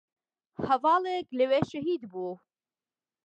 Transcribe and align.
هەڤاڵێک 0.65 1.27
لەوێ 1.37 1.59
شەهید 1.69 2.01
بوو 2.11 2.33